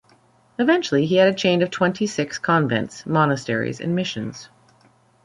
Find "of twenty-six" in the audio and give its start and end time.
1.61-2.39